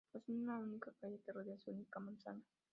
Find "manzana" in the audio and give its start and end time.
1.99-2.41